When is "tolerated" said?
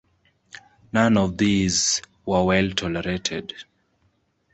2.71-3.53